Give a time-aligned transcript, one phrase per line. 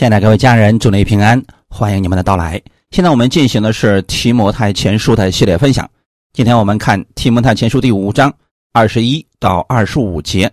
[0.00, 2.58] 亲爱的各位家人，祝你平安，欢迎你们的到来。
[2.90, 5.86] 现在我们进行的是提摩太前书的系列分享。
[6.32, 8.32] 今天我们看提摩太前书第五章
[8.72, 10.50] 二十一到二十五节，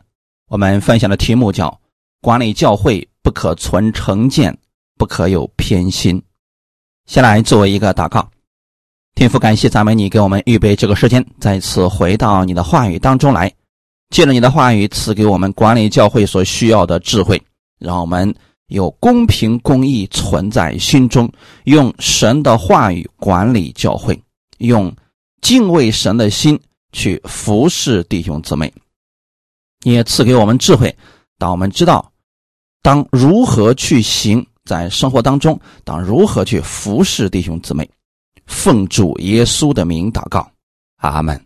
[0.49, 1.79] 我们分享的题目叫
[2.21, 4.53] “管理教会不可存成见，
[4.97, 6.21] 不可有偏心”。
[7.07, 8.29] 先来作为一个祷告，
[9.15, 13.49] 天父，感谢赞美你给我们预备这个时间，再次回到你的话语当中来，
[14.09, 17.41] 借着你的话语赐给我们管理教会所需要的智慧，
[17.79, 18.35] 让我们。
[18.67, 21.31] 有公平公义存在心中，
[21.63, 24.21] 用神的话语管理教会，
[24.57, 24.93] 用
[25.41, 26.59] 敬畏神的心
[26.91, 28.73] 去服侍弟兄姊妹，
[29.83, 30.93] 也赐给我们智慧，
[31.37, 32.11] 当我们知道
[32.81, 37.89] 当如何去行，在生活当中当如何去服侍弟兄姊妹，
[38.47, 40.51] 奉主耶稣的名祷告，
[40.97, 41.41] 阿门。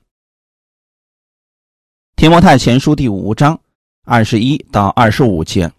[2.16, 3.60] 提摩太前书第五章
[4.06, 5.72] 二十一到二十五节。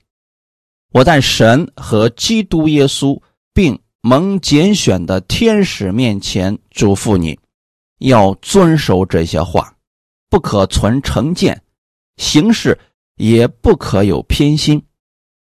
[0.93, 3.19] 我在神和基督耶稣
[3.55, 7.39] 并蒙拣选的天使面前嘱咐你，
[7.99, 9.75] 要遵守这些话，
[10.29, 11.63] 不可存成见，
[12.19, 12.79] 行事
[13.17, 14.83] 也不可有偏心，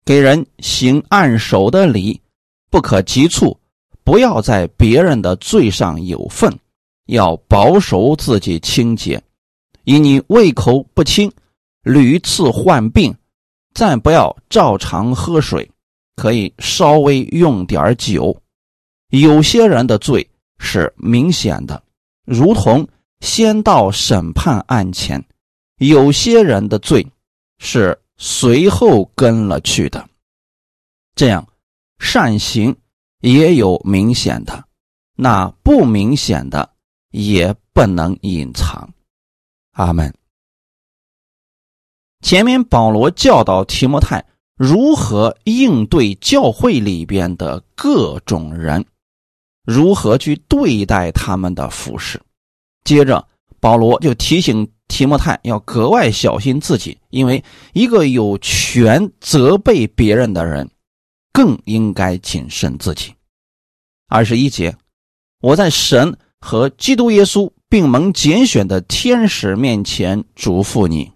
[0.03, 2.21] 给人行按手的礼，
[2.69, 3.57] 不可急促，
[4.03, 6.53] 不要在别人的罪上有份，
[7.05, 9.21] 要保守自己清洁，
[9.85, 11.31] 以你胃口不清，
[11.83, 13.15] 屡次患病。
[13.77, 15.69] 暂不要照常喝水，
[16.15, 18.35] 可以稍微用点酒。
[19.09, 21.83] 有些人的罪是明显的，
[22.25, 22.87] 如同
[23.19, 25.21] 先到审判案前；
[25.77, 27.05] 有些人的罪
[27.59, 30.09] 是随后跟了去的。
[31.13, 31.47] 这样，
[31.99, 32.75] 善行
[33.19, 34.65] 也有明显的，
[35.15, 36.67] 那不明显的
[37.11, 38.91] 也不能隐藏。
[39.73, 40.11] 阿门。
[42.21, 48.83] 前面保罗教导提摩太如何应对教会里边的各种人，
[49.63, 52.19] 如何去对待他们的服饰。
[52.83, 53.27] 接着，
[53.59, 57.43] 保罗就提醒提摩太要格外小心自己，因为
[57.73, 60.69] 一个有权责备别人的人，
[61.31, 63.13] 更应该谨慎自己。
[64.07, 64.75] 二十一节，
[65.41, 71.11] 我在神和基督耶稣并蒙拣选的天使面前嘱咐你。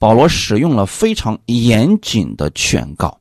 [0.00, 3.20] 保罗使用了非常严谨的劝告，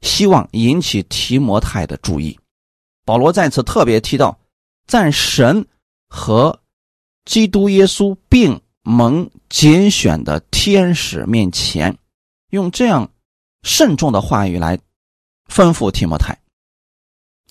[0.00, 2.36] 希望引起提摩太的注意。
[3.04, 4.36] 保罗在此特别提到，
[4.88, 5.64] 在神
[6.08, 6.60] 和
[7.26, 11.96] 基督耶稣并蒙拣选的天使面前，
[12.50, 13.08] 用这样
[13.62, 14.76] 慎重的话语来
[15.48, 16.36] 吩咐提摩太，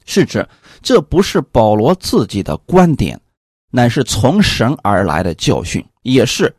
[0.06, 0.46] 是指
[0.82, 3.18] 这不是保罗自己的观点，
[3.72, 6.54] 乃是从神而来的教训，也是。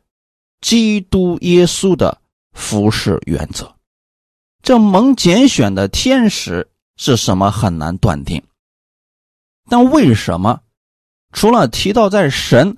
[0.61, 2.21] 基督耶稣的
[2.53, 3.75] 服侍原则，
[4.63, 8.43] 这蒙拣选的天使是什么很难断定。
[9.69, 10.61] 但为什么
[11.33, 12.77] 除了提到在神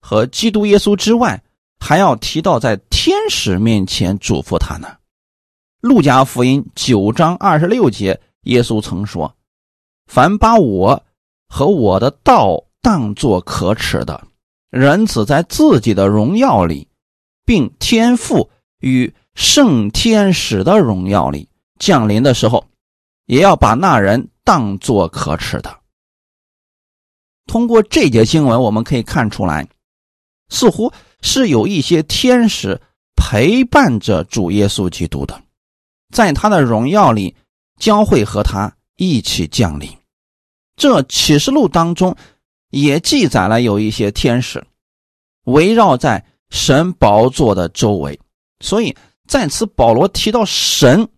[0.00, 1.42] 和基督耶稣之外，
[1.78, 4.96] 还要提到在天使面前嘱咐他呢？
[5.80, 9.36] 路加福音九章二十六节，耶稣曾说
[10.10, 11.04] ：“凡把我
[11.48, 14.26] 和我的道当作可耻的，
[14.70, 16.87] 人只在自己的荣耀里。”
[17.48, 18.50] 并天赋
[18.80, 21.48] 与圣天使的荣耀里
[21.78, 22.66] 降临的时候，
[23.24, 25.80] 也要把那人当作可耻的。
[27.46, 29.66] 通过这节经文，我们可以看出来，
[30.50, 30.92] 似乎
[31.22, 32.78] 是有一些天使
[33.16, 35.42] 陪伴着主耶稣基督的，
[36.12, 37.34] 在他的荣耀里
[37.80, 39.88] 将会和他一起降临。
[40.76, 42.14] 这启示录当中
[42.68, 44.62] 也记载了有一些天使
[45.44, 46.22] 围绕在。
[46.50, 48.18] 神宝座的周围，
[48.60, 51.08] 所以在此保罗提到神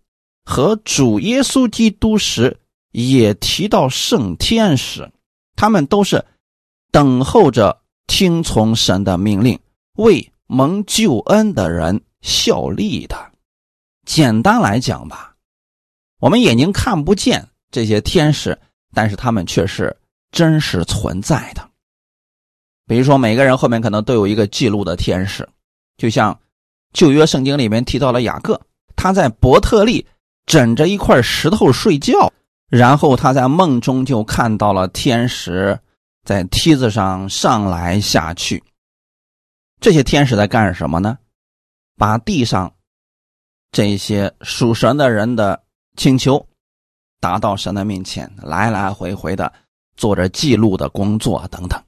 [0.43, 2.59] 和主耶稣基督时，
[2.91, 5.09] 也提到圣天使，
[5.55, 6.25] 他们都是
[6.91, 9.57] 等候着听从神的命令，
[9.97, 13.31] 为蒙救恩的人效力的。
[14.05, 15.35] 简单来讲吧，
[16.19, 18.59] 我们眼睛看不见这些天使，
[18.93, 19.95] 但是他们却是
[20.31, 21.70] 真实存在的。
[22.91, 25.47] 比如说，每个人后面可能都有一个记录的天使，
[25.95, 26.37] 就像
[26.91, 28.59] 旧约圣经里面提到了雅各，
[28.97, 30.05] 他在伯特利
[30.45, 32.33] 枕着一块石头睡觉，
[32.67, 35.79] 然后他在梦中就看到了天使
[36.25, 38.61] 在梯子上上来下去。
[39.79, 41.17] 这些天使在干什么呢？
[41.95, 42.73] 把地上
[43.71, 45.63] 这些属神的人的
[45.95, 46.45] 请求
[47.21, 49.53] 达到神的面前，来来回回的
[49.95, 51.81] 做着记录的工作等等。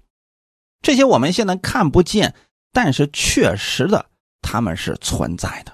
[0.83, 2.35] 这些我们现在看不见，
[2.71, 4.06] 但是确实的，
[4.41, 5.74] 他们是存在的。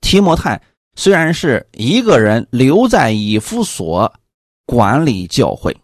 [0.00, 0.60] 提摩太
[0.94, 4.12] 虽然是一个人留在以弗所
[4.66, 5.76] 管理教会，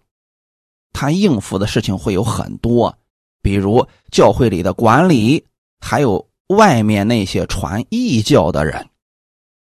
[0.93, 2.97] 他应付的事情会有很多，
[3.43, 5.43] 比如教会里的管理，
[5.81, 8.87] 还有外面那些传异教的人，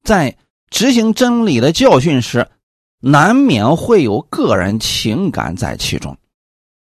[0.04, 0.36] 在
[0.68, 2.46] 执行真理的教训时，
[3.00, 6.14] 难免会有个人情感在其中，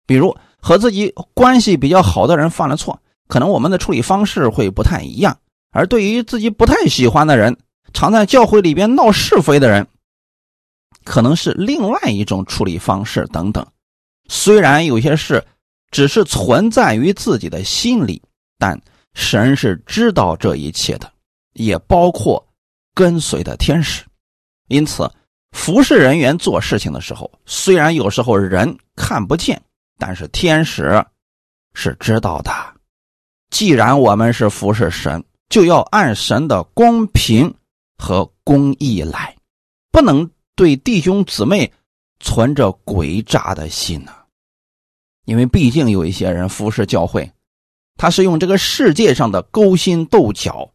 [0.07, 0.35] 比如
[0.65, 5.31] 和自己关系比较好的人犯了错，可能我们的处理方式会不太一样；
[5.69, 7.55] 而对于自己不太喜欢的人，
[7.93, 9.85] 常在教会里边闹是非的人，
[11.03, 13.63] 可能是另外一种处理方式等等。
[14.27, 15.45] 虽然有些事
[15.91, 18.19] 只是存在于自己的心里，
[18.57, 18.81] 但
[19.13, 21.07] 神是知道这一切的，
[21.53, 22.43] 也包括
[22.95, 24.03] 跟随的天使。
[24.69, 25.07] 因此，
[25.51, 29.61] 服侍人员做事情的时候，虽然有时候人看不见，
[29.97, 31.03] 但是天使
[31.73, 32.51] 是知道的。
[33.49, 37.53] 既然我们是服侍神，就要按神的公平
[37.97, 39.35] 和公义来，
[39.91, 41.71] 不能对弟兄姊妹。
[42.21, 44.11] 存着诡诈的心呢，
[45.25, 47.29] 因为毕竟有一些人服侍教会，
[47.97, 50.67] 他是用这个世界上的勾心斗角，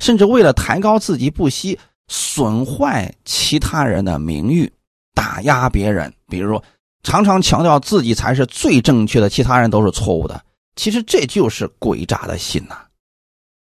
[0.00, 1.78] 甚至为了抬高自己，不惜
[2.08, 4.72] 损坏其他人的名誉，
[5.14, 6.12] 打压别人。
[6.28, 6.64] 比如说，
[7.06, 10.44] 常常强调自己才是最正确的，其他人都是错误的。
[10.74, 12.84] 其实这就是诡诈的心呐。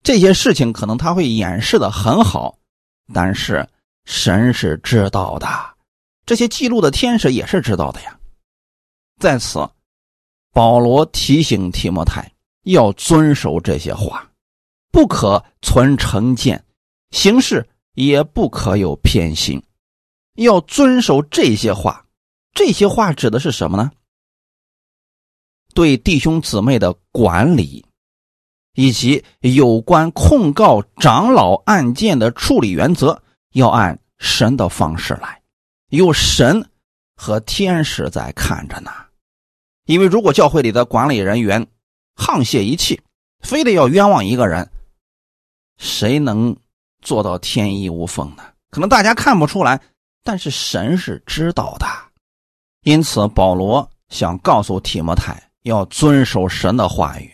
[0.02, 2.58] 这些事情可能他会掩饰的很好，
[3.14, 3.70] 但是
[4.06, 5.48] 神是知道的。
[6.26, 8.18] 这些记录的天使也是知道的呀。
[9.20, 9.70] 在此，
[10.52, 12.28] 保罗提醒提摩太
[12.64, 14.28] 要遵守这些话，
[14.92, 16.66] 不可存成见，
[17.12, 17.64] 行事
[17.94, 19.62] 也不可有偏心，
[20.34, 22.04] 要遵守这些话。
[22.56, 23.92] 这些话指的是什么呢？
[25.76, 27.86] 对弟兄姊妹的管理，
[28.76, 33.22] 以及有关控告长老案件的处理原则，
[33.52, 35.42] 要按神的方式来。
[35.90, 36.70] 有神
[37.18, 38.90] 和天使在看着呢，
[39.86, 41.68] 因为如果教会里的管理人员
[42.16, 43.02] 沆瀣一气，
[43.42, 44.72] 非得要冤枉一个人，
[45.78, 46.56] 谁能
[47.02, 48.44] 做到天衣无缝呢？
[48.70, 49.82] 可能大家看不出来，
[50.24, 51.86] 但是神是知道的。
[52.86, 57.32] 因此，保罗想告诉提摩太，要遵守神的话语，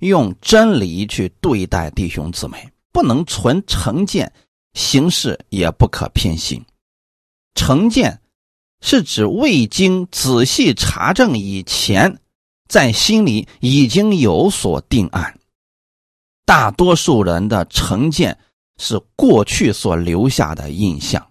[0.00, 4.30] 用真理去对待弟兄姊妹，不能存成见，
[4.74, 6.62] 行事也不可偏心。
[7.54, 8.20] 成见
[8.82, 12.20] 是指未经仔细查证以前，
[12.68, 15.40] 在心里已经有所定案。
[16.44, 18.38] 大多数人的成见
[18.76, 21.26] 是过去所留下的印象，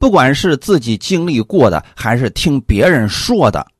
[0.00, 3.70] 不管是自己经历过的，还是听别人说的，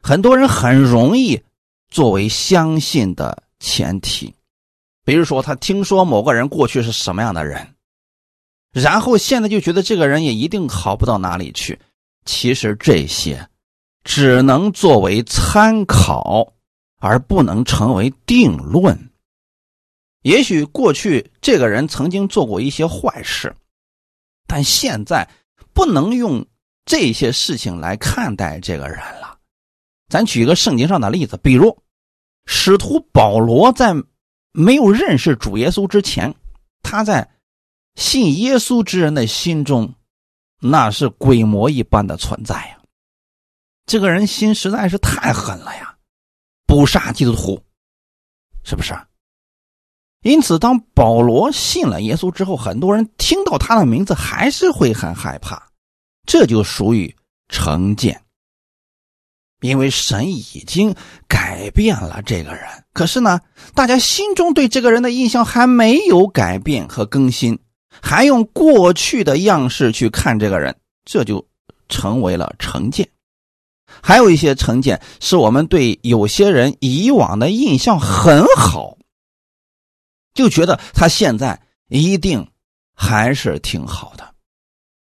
[0.00, 1.42] 很多人很容易
[1.90, 4.32] 作为相信的前提。
[5.04, 7.74] 比如说，他听说某个人过去是什么样的人。
[8.72, 11.80] 然后现在就觉得这个人也一定好不到哪里去，
[12.24, 13.48] 其实这些
[14.04, 16.52] 只能作为参考，
[17.00, 19.10] 而不能成为定论。
[20.22, 23.52] 也许过去这个人曾经做过一些坏事，
[24.46, 25.28] 但现在
[25.80, 26.46] 不能用
[26.84, 29.38] 这些事情来看待这个人了。
[30.10, 31.74] 咱举个圣经上的例子，比如
[32.44, 33.94] 使徒保罗在
[34.52, 36.34] 没有认识主耶稣之前，
[36.82, 37.26] 他在。
[37.96, 39.94] 信耶稣之人的心中，
[40.60, 42.78] 那是鬼魔一般的存在呀。
[43.84, 45.96] 这个人心实在是太狠了呀，
[46.66, 47.60] 捕杀基督徒，
[48.64, 48.94] 是不是？
[50.22, 55.69] 因此，当保罗信了耶稣之后，很多人听到他的名字还是会很害怕，
[56.30, 57.12] 这就属于
[57.48, 58.22] 成见。
[59.62, 60.94] 因为神已经
[61.26, 63.40] 改变了这个人，可是呢，
[63.74, 67.58] 大家心中对这个人的印象还没有改变和更新。
[68.00, 71.44] 还用过去的样式去看这个人，这就
[71.88, 73.10] 成为了成见。
[74.00, 78.96] 还有一些成见是我们对有些人以往的印象很好，
[80.32, 82.48] 就觉得他现在一定
[82.94, 84.29] 还是挺好的。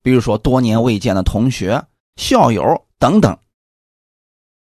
[0.09, 1.85] 比如说多年未见的同学、
[2.17, 3.39] 校友等等，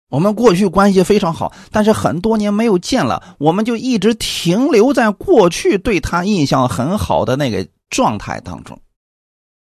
[0.09, 7.69] 我们过去关系非常好，但是很多年没有见了，我们就一直停留在过去对他印象很好的那个。
[7.88, 8.81] 状态当中，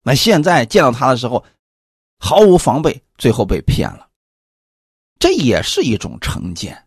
[0.03, 1.45] 那现在见到他的时候，
[2.19, 4.09] 毫无防备，最后被骗了，
[5.21, 6.87] 这也是一种成见，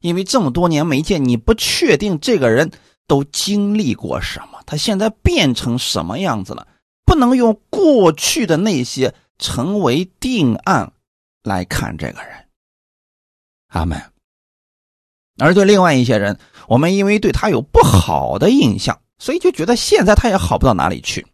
[0.00, 2.70] 因为这么多年没见，你不确定这个人
[3.06, 6.68] 都经历过什么，他现在变成什么样子了，
[7.08, 10.92] 不能用过去的那些成为定案
[11.42, 12.46] 来看这个人。
[13.68, 14.00] 阿门。
[15.38, 16.38] 而对另外一些人，
[16.68, 19.00] 我们因为对他有不好的印象。
[19.20, 21.26] 所以就觉得现在他也好不到哪里去。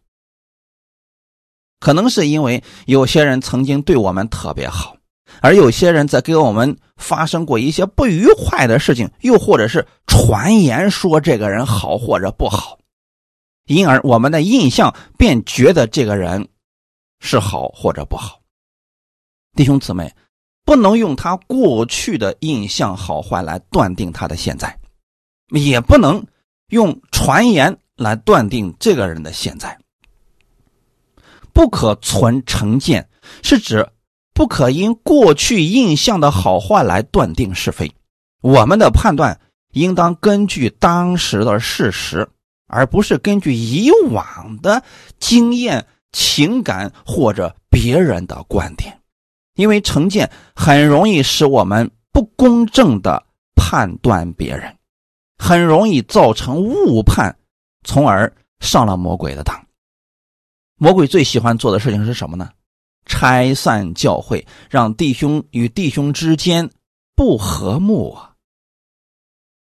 [1.81, 4.97] 可能是因为有些人曾经对我们特别好，
[5.43, 12.79] 而有些人在给我们发生过一些不愉快的事情，又或者是传言说这个人好或者不好，
[13.67, 16.49] 因而我们的印象便觉得这个人
[17.21, 18.41] 是好或者不好。
[19.55, 20.15] 弟兄姊妹，
[20.65, 24.79] 不能用他过去的印象好坏来断定他的现在，
[25.51, 26.27] 也不能
[26.69, 29.79] 用传言来断定这个人的现在。
[31.53, 33.09] 不可存成见，
[33.43, 33.89] 是指
[34.35, 37.95] 不可因过去印象的好坏来断定是非。
[38.43, 39.41] 我们的判断
[39.71, 42.29] 应当根据当时的事实，
[42.67, 44.83] 而不是根据以往的
[45.19, 48.99] 经验、情感或者别人的观点。
[49.55, 54.77] 因为成见很容易使我们不公正的判断别人，
[55.39, 57.37] 很容易造成误判，
[57.85, 59.65] 从而上了魔鬼的当。
[60.77, 62.51] 魔鬼最喜欢做的事情是什么呢？
[63.07, 66.69] 拆散教会，让弟兄与弟兄之间
[67.15, 68.35] 不和睦啊！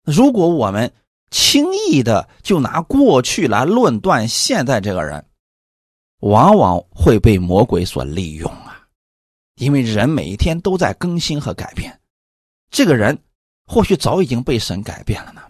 [0.05, 0.91] 如果我们
[1.35, 5.27] 轻易的就拿过去来论断现在这个人，
[6.21, 8.87] 往往会被魔鬼所利用啊！
[9.57, 12.01] 因为人每一天都在更新和改变，
[12.71, 13.19] 这个人
[13.67, 15.43] 或许早已经被神改变了呢。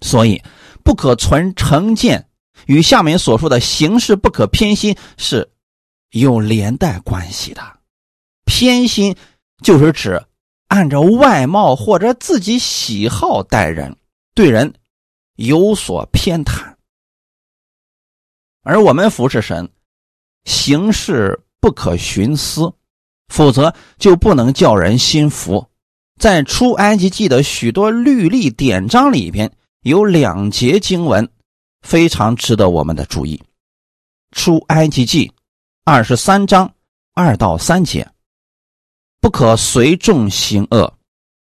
[0.00, 0.42] 所以，
[0.82, 2.28] 不可存成见。
[2.66, 5.52] 与下面所说的形式不可偏心是
[6.10, 7.62] 有连带关系的。
[8.44, 9.14] 偏心
[9.62, 10.20] 就是指
[10.66, 13.96] 按照外貌或者自己喜好待人，
[14.34, 14.74] 对人
[15.36, 16.74] 有所偏袒。
[18.62, 19.70] 而我们服侍神，
[20.44, 22.72] 行事不可徇私，
[23.28, 25.68] 否则就不能叫人心服。
[26.20, 31.28] 在出埃及记的许多律例典章里边，有两节经文。
[31.82, 33.36] 非常值得我们的注意，
[34.30, 35.26] 《出埃及记》
[35.82, 36.72] 二十三章
[37.12, 38.08] 二到三节：
[39.20, 40.96] 不可随众行恶，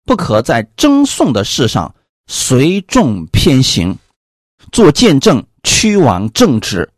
[0.04, 1.94] 不可在争讼的事上
[2.28, 3.98] 随众偏行，
[4.72, 6.92] 做见证屈枉正直，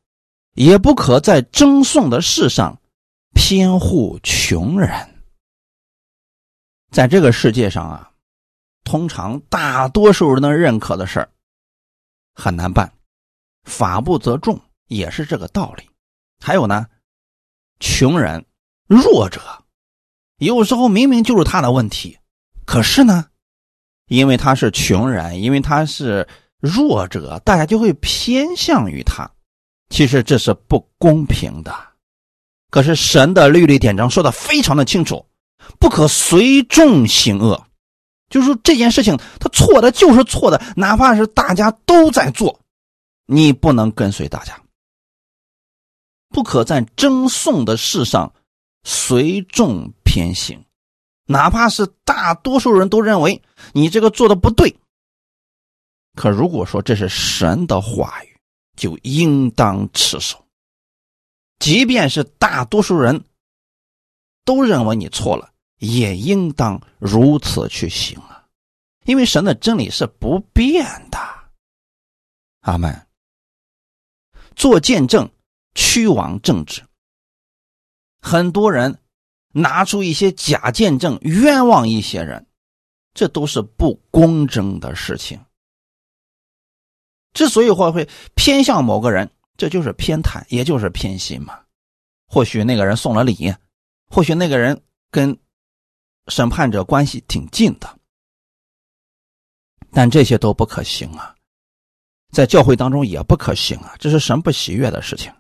[0.54, 2.80] 也不可在争讼的事上
[3.34, 4.90] 偏护穷人。
[6.92, 8.12] 在这个世界上啊，
[8.84, 11.30] 通常大多数人都认可的事儿
[12.34, 12.94] 很难办。
[13.64, 15.90] 法不责众也是这个道理。
[16.40, 16.88] 还有呢，
[17.82, 18.46] 穷人、
[18.88, 19.66] 弱者，
[20.38, 22.18] 有时候明明就是他的问题，
[22.66, 23.30] 可是呢，
[24.08, 26.28] 因为他是穷人，因为他是
[26.60, 29.30] 弱者，大家就会偏向于他。
[29.90, 31.74] 其实这是不公平的。
[32.70, 35.26] 可是神的律例典章说的非常的清楚，
[35.80, 37.66] 不可随众行恶，
[38.30, 42.60] 就是说这件事情他错的就是错的，哪怕是大家都在做。
[43.26, 44.60] 你不能跟随大家，
[46.30, 48.34] 不可在争讼的事上
[48.84, 50.62] 随众偏行，
[51.28, 53.44] 哪怕是大多数人都认为
[53.74, 54.76] 你这个做的不对。
[56.16, 58.40] 可如果说这是神的话语，
[58.76, 60.44] 就应当持守，
[61.60, 63.24] 即便是大多数人
[64.44, 68.46] 都认为你错了，也应当如此去行啊！
[69.06, 71.20] 因为神的真理是不变的。
[72.62, 73.08] 阿门。
[74.56, 75.30] 做见证，
[75.76, 76.82] 屈枉正直。
[78.20, 79.00] 很多人
[79.54, 82.46] 拿出一些假见证，冤枉一些人，
[83.14, 85.40] 这都是不公正的事情。
[87.34, 91.60] 之所以会会偏向某个人，这就是偏袒，也就是偏心嘛。
[92.28, 93.54] 或许那个人送了礼，
[94.10, 95.38] 或许那个人跟
[96.28, 98.00] 审判者关系挺近的，
[99.92, 101.36] 但这些都不可行啊。
[102.32, 105.34] 在教会当中也不可行啊，这是神不喜悦的事情。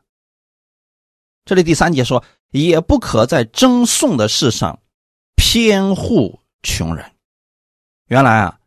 [1.44, 4.80] 这里第三节说，也不可在争讼的事上
[5.36, 7.12] 偏护穷人。
[8.08, 8.60] 原来啊，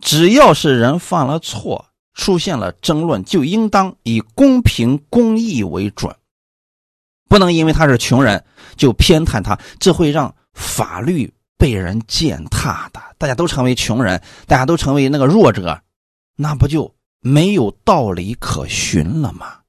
[0.00, 6.14] 只要是人犯了错，出现了争论，就应当以公平公义为准，
[7.28, 8.44] 不能因为他是穷人
[8.76, 13.00] 就偏袒他，这会让法律被人践踏的。
[13.18, 15.82] 大家都成为穷人，大家都成为那个弱者，
[16.36, 16.94] 那不就？
[17.26, 19.60] 没有道理可循了吗？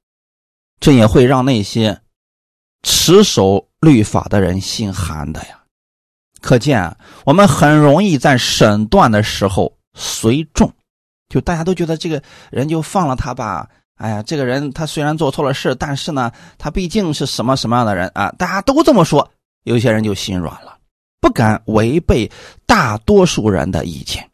[0.82, 2.02] 这也会让那些
[2.86, 5.60] 持守律法的人心寒的呀。
[6.40, 10.72] 可见，我们很容易在审断的时候随众，
[11.28, 13.68] 就大家都觉得这个人就放了他吧。
[13.96, 18.30] 哎呀，这个人他虽然做错了事，但是呢，他毕竟是什么什么样的人啊？
[18.38, 19.28] 大家都这么说，
[19.64, 20.78] 有些人就心软了，
[21.20, 22.32] 不敢违背
[22.68, 24.30] 大多数人的意见。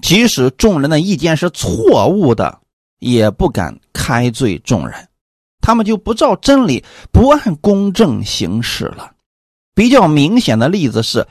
[0.00, 2.60] 即使众人的意见是错误的，
[3.00, 5.08] 也不敢开罪众人，
[5.62, 9.12] 他们就不照真理、不按公正行事了。
[9.74, 11.26] 比较明显的例子是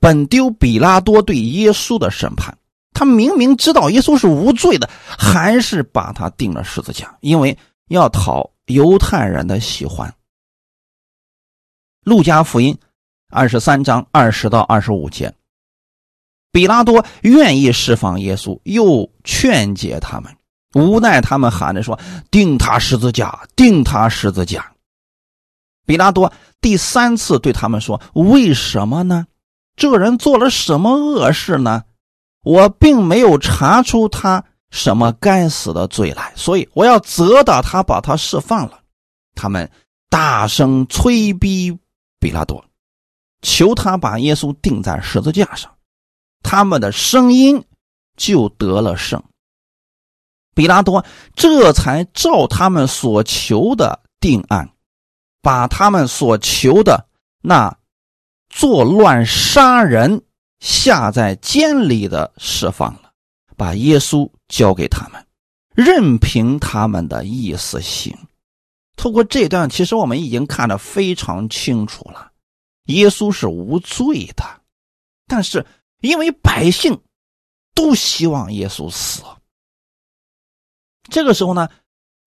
[0.00, 2.56] 本丢比拉多对耶稣的审判。
[2.94, 7.56] 他明明知道耶稣是无罪的，还是把他钉了十字架，因为
[7.88, 10.14] 要讨犹太人的喜欢。
[12.04, 12.76] 路加福音
[13.30, 15.34] 二十三章二十到二十五节，
[16.50, 20.36] 比拉多愿意释放耶稣，又劝解他们，
[20.74, 21.98] 无奈他们喊着说
[22.30, 24.72] ：“钉他十字架，钉他十字架。”
[25.86, 29.26] 比拉多第三次对他们说：“为什么呢？
[29.76, 31.84] 这人做了什么恶事呢？”
[32.44, 38.80] 我并没有查出他什么该死的罪来，所以我要责打他，把他释放了。
[39.36, 39.70] 他们
[40.08, 41.78] 大声催逼
[42.18, 42.64] 比拉多，
[43.42, 45.70] 求他把耶稣钉在十字架上。
[46.42, 47.64] 他们的声音
[48.16, 49.22] 就得了胜。
[50.54, 51.04] 比拉多
[51.34, 54.70] 这才照他们所求的定案，
[55.40, 57.06] 把他们所求的
[57.40, 57.76] 那
[58.48, 60.22] 作乱杀人。
[60.60, 63.10] 下在监里的释放了，
[63.56, 65.26] 把耶稣交给他们，
[65.74, 68.16] 任凭他们的意思行。
[68.94, 72.30] 透过这段，其实我们已经看得非常清楚了，
[72.84, 74.44] 耶稣是无罪的，
[75.26, 75.66] 但是
[76.00, 76.96] 因为百姓
[77.74, 79.24] 都希望耶稣死，
[81.10, 81.68] 这个时候呢，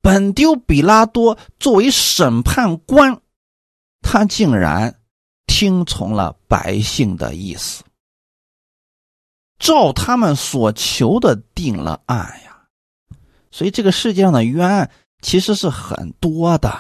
[0.01, 3.22] 本丢比拉多作为审判官，
[4.01, 5.00] 他竟然
[5.48, 7.84] 听从了百姓的意思。
[9.58, 12.67] 照他们所求的定了案呀，
[13.51, 14.91] 所以这个世界上的冤案
[15.22, 16.77] 其实是很多的。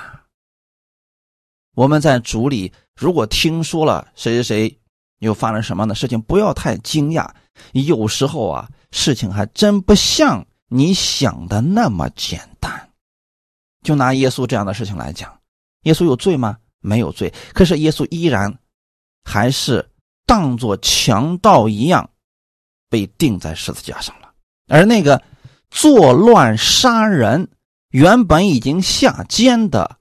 [1.73, 4.79] 我们在主里如果听说了谁谁谁
[5.19, 7.29] 又发生什么样的事情，不要太惊讶。
[7.71, 12.89] 有时候啊，事情还真不像你想的那么简单。
[13.83, 15.39] 就拿耶稣这样的事情来讲，
[15.81, 16.57] 耶稣有罪吗？
[16.79, 18.57] 没有罪，可是耶稣依然
[19.23, 19.87] 还是
[20.25, 22.09] 当作强盗一样。
[22.87, 24.31] 被钉在十字架上了，
[24.67, 25.21] 而那个
[25.69, 27.49] 作乱杀人、
[27.89, 29.97] 原本已经下监的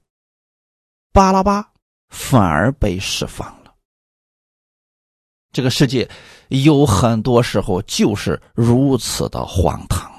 [1.11, 1.73] 巴拉巴，
[2.11, 3.75] 反而被释放了。
[5.51, 6.09] 这个世界
[6.49, 10.14] 有很多时候就是如此的荒唐！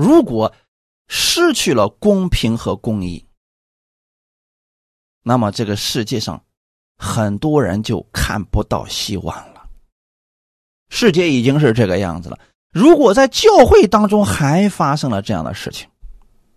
[0.00, 0.54] 如果
[1.08, 3.26] 失去了公平和公义，
[5.22, 6.42] 那么这个世界上
[6.96, 9.68] 很多人就看不到希望了。
[10.88, 12.38] 世界已经是这个样子了。
[12.72, 15.86] 如果在教会当中还发生了这样的事情，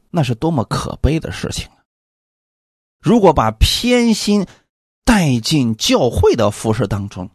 [0.10, 1.84] 那是多么可悲的事情啊！
[3.02, 4.48] 如果把偏心
[5.04, 7.30] 带进教会的服饰当中，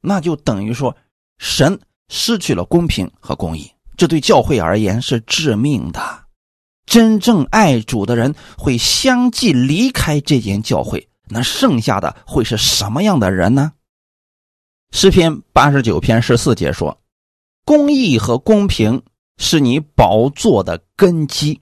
[0.00, 0.96] 那就等于说
[1.38, 6.24] 神失去了公平和公义，这对教会而言是致命的。
[6.86, 13.72] 真正爱主的人会相继离开这间教会，那剩下的会是什么样的人呢？
[14.92, 17.00] 诗篇八十九篇十四节说
[17.64, 19.02] ：“公义和公平
[19.38, 21.60] 是你宝座的根基，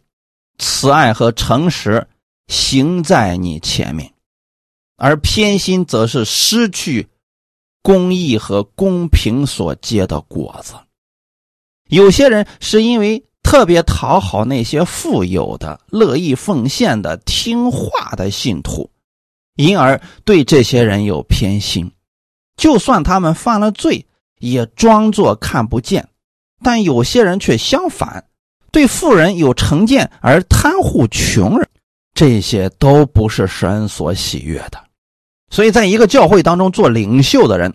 [0.58, 2.08] 慈爱和诚实
[2.48, 4.12] 行在你前面，
[4.96, 7.08] 而偏心则是失去
[7.80, 10.74] 公义和公平所结的果子。
[11.92, 18.88] 有些人是因为特别讨好那些富有的、乐意奉献的、听话的信徒，
[19.56, 21.92] 因而对这些人有偏心。”
[22.56, 24.06] 就算他们犯了罪，
[24.38, 26.02] 也装作看不见；
[26.62, 28.24] 但有些人却相反，
[28.70, 31.68] 对富人有成见而贪护穷人，
[32.14, 34.82] 这些都不是神所喜悦的。
[35.50, 37.74] 所以，在一个教会当中做领袖的人，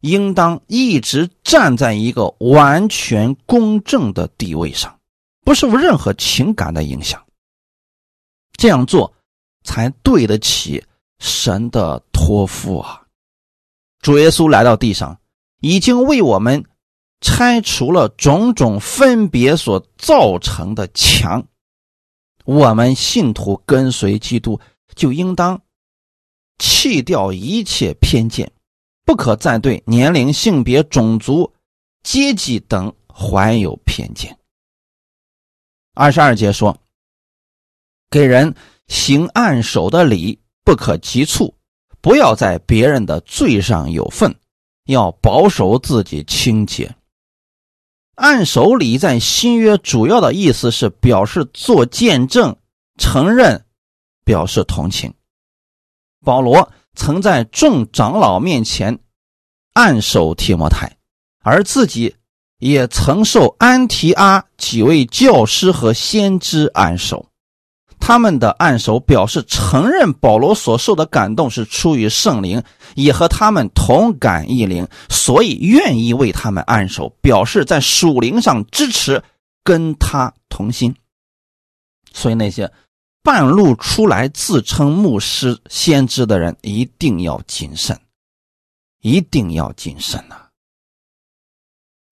[0.00, 4.98] 应当一直站在一个完全公正的地位上，
[5.42, 7.24] 不受任何情感的影响。
[8.52, 9.12] 这样做，
[9.64, 10.84] 才对得起
[11.18, 13.02] 神的托付啊！
[14.00, 15.18] 主耶稣来到地上，
[15.60, 16.64] 已经为我们
[17.20, 21.46] 拆除了种种分别所造成的墙。
[22.44, 24.60] 我们信徒跟随基督，
[24.94, 25.60] 就应当
[26.58, 28.52] 弃掉一切偏见，
[29.06, 31.54] 不可再对年龄、性别、种族、
[32.02, 34.38] 阶级等怀有偏见。
[35.94, 36.76] 二十二节说
[38.10, 38.54] ：“给人
[38.88, 41.54] 行按手的礼，不可急促。”
[42.02, 44.36] 不要在别人的罪上有份，
[44.84, 46.94] 要保守自己清洁。
[48.14, 52.56] 按手礼在新约主要的意思是表示做见证、
[52.96, 53.66] 承认、
[54.24, 55.12] 表示同情。
[56.24, 58.98] 保罗曾在众长老面前
[59.74, 60.96] 按手提摩太，
[61.44, 62.16] 而自己
[62.58, 67.26] 也曾受安提阿几位教师和先知按手。
[67.98, 72.62] 他们的按手表示承认保罗所受的感动是出于圣灵，
[72.94, 79.22] 也和他们同感异灵，所以愿意为他们按手，表示在属灵上支持，
[79.64, 80.94] 跟他同心。
[82.12, 82.70] 所以那些
[83.26, 87.98] 半路出来自称牧师、先知的人，一定要谨慎，
[89.02, 90.36] 一定要谨慎呐！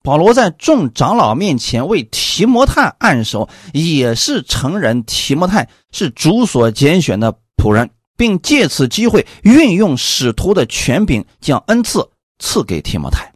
[0.03, 13.33] 保罗在众长老面前为提摩太按手，也是承认提摩太是主所拣选的仆人，并借此机会运用使徒的权柄，将恩赐赐给提摩太。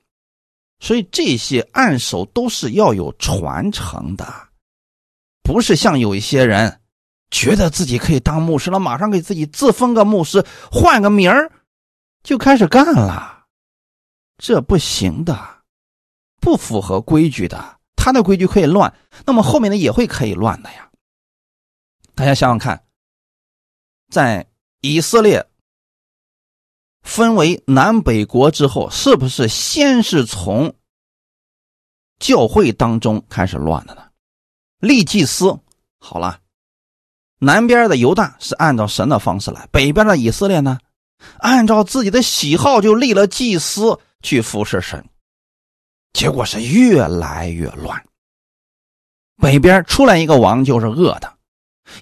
[0.81, 4.25] 所以这些按手都是要有传承的，
[5.41, 6.81] 不是像有一些人
[7.31, 11.51] 觉得自己可以当牧师了，马上给自己自封个牧师，换个名儿
[12.23, 13.45] 就开始干了，
[14.37, 15.57] 这不行的。
[16.41, 20.89] 不符合规矩的，他的规矩可以乱，那么后面的也会可以乱的呀。
[22.15, 22.85] 大家想想看，
[24.09, 24.47] 在
[24.79, 25.45] 以色列
[27.01, 30.73] 分为南北国之后，是不是先是从
[32.19, 34.09] 教会当中开始乱的呢？
[34.79, 35.59] 立祭司
[35.97, 36.39] 好了，
[37.39, 40.77] 南边的犹大是按照神的方式来，北边的以色列呢，
[41.37, 45.03] 按照自己的喜好就立了祭司去服侍神。
[46.11, 48.03] 结果是越来越乱。
[49.37, 51.33] 北边出来一个王就是恶的，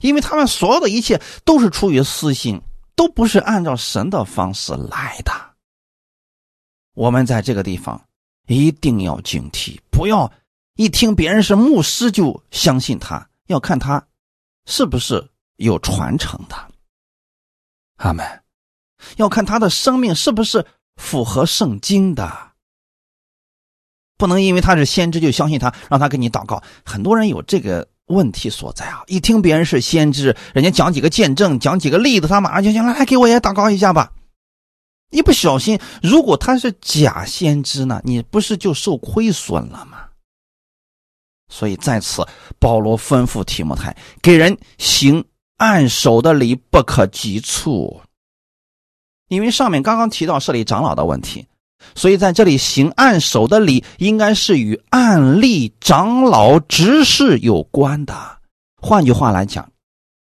[0.02, 2.60] 因为他们所有的一切都是出于私心，
[2.96, 5.32] 都不是按照神的方式来的。
[6.96, 8.02] 我们在这个地方
[8.48, 10.32] 一定要警惕，不要
[10.78, 14.04] 一听别人是牧师就相信他，要看他
[14.68, 16.56] 是不是有传承的。
[17.96, 18.24] 阿门。
[19.16, 20.66] 要看他的生命是不是
[20.98, 22.52] 符合圣经的。
[24.18, 26.62] 不能因为他是先知就相信他，让他给你祷告。
[26.84, 29.04] 很多人有这个问题所在啊！
[29.06, 34.12] 一听别人是先知，人家讲几个见证，讲几个例子，他马上就行了，来给我也祷告一下吧。
[35.12, 39.97] 一不小心，如果他是假先知呢，你不是就受亏损了吗？
[41.50, 42.26] 所以在此，
[42.60, 45.24] 保罗吩咐提摩太，给人行
[45.58, 48.02] 按手的礼不可急促，
[49.30, 51.48] 因为上面刚刚提到设立长老的问题。
[51.96, 58.40] 所以在这里行按手的礼，应该是与按立长老执事有关的。
[58.82, 59.72] 换句话来讲，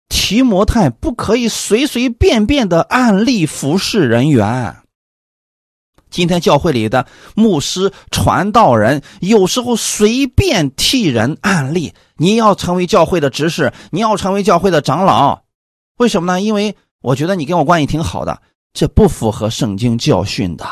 [0.09, 4.82] 提摩太不可以随随便便的按立服侍人员。
[6.13, 11.93] 今天教会里的牧师、传道人，有时候随便替人按例。
[12.17, 15.41] 你要成为教会的执事，你要成为教会的长老，
[15.97, 16.41] 为什么呢？
[16.41, 18.41] 因为我觉得你跟我关系挺好的，
[18.73, 20.65] 这不符合圣经教训的。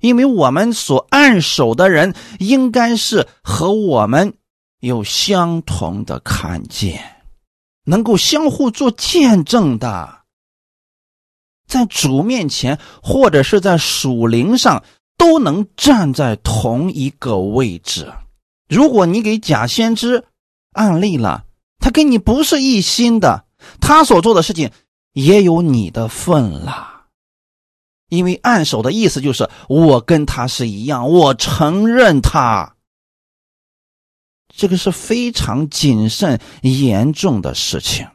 [0.00, 4.34] 因为我们所按手的人，应该是和我们
[4.80, 7.02] 有相同的看见，
[7.84, 10.15] 能够相互做见证的，
[11.66, 14.84] 在主面前或者是在属灵上
[15.18, 18.12] 都能站在同一个位置。
[18.68, 20.24] 如果你给假先知
[20.72, 21.44] 案例了，
[21.78, 23.44] 他跟你不是一心的，
[23.80, 24.70] 他所做的事情
[25.12, 27.06] 也有你的份了。
[28.08, 32.74] 因为按手的意思就是我跟他是一样，我承认他。
[34.48, 38.06] 这个是非常谨慎严重的事情。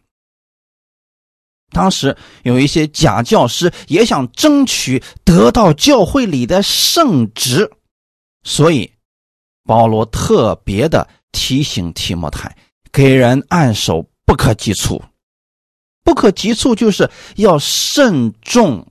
[1.71, 7.71] 当时有一些假教师也想争取得到教会里的圣职，
[8.43, 8.91] 所以
[9.63, 12.55] 保罗特别的提醒提摩太，
[12.91, 15.01] 给人按手不可急促，
[16.03, 18.85] 不可急促就是要慎重。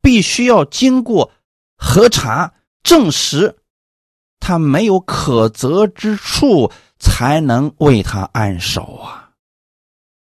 [0.00, 1.32] 必须要经过
[1.76, 3.56] 核查证实，
[4.38, 6.70] 他没有可责之处，
[7.00, 9.17] 才能为他按手啊。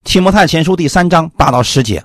[0.03, 2.03] 提摩太前书第三章八到十节，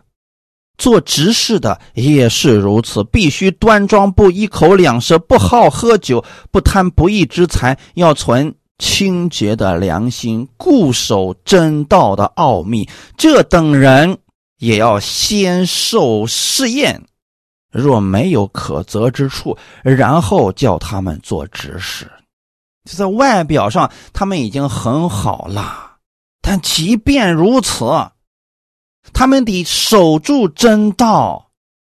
[0.76, 12.88] 做执事的也是如此，必须端庄，不一口两舌，不好喝酒，不贪不义之财，要存清洁的良心，固守真道的奥秘。
[13.16, 14.18] 这等人
[14.58, 17.02] 也要先受试验。
[17.72, 22.10] 若没有可责之处，然后叫他们做执事，
[22.84, 25.85] 就在外表上他们已经很好了，
[26.48, 27.84] 但即便如此，
[29.12, 31.50] 他们得守住真道，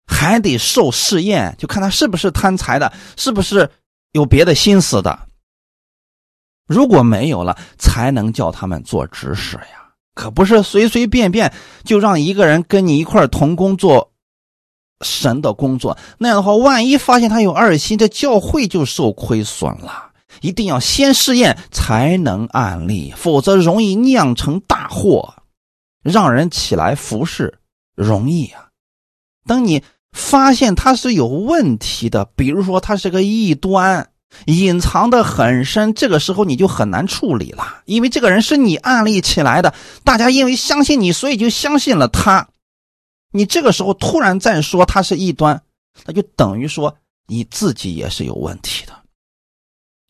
[0.07, 3.69] 还得受试验，就看他是不是贪财的，是不是
[4.13, 5.19] 有别的心思的。
[6.69, 14.13] 如果没有了，才能叫他们做执事呀，可不是随随便便就让一个人跟你一块同工作。
[15.03, 20.06] 神的工作，那样的话，万一发现他有二心，这教会就受亏损了。
[20.47, 25.35] 一定要先试验才能案例，否则容易酿成大祸。
[26.03, 27.59] 让人起来服侍
[27.97, 28.69] 容易啊。
[29.45, 29.83] 等你
[30.13, 34.09] 发现他是有问题的，比如说他是个异端，
[34.45, 42.49] 隐藏的很深，这个时候你就很难处理了，因为这个人是你案例起来的，大家因为相信你，所以就相信了他。
[43.33, 45.61] 你这个时候突然再说他是异端，
[46.05, 48.93] 那就等于说你自己也是有问题的，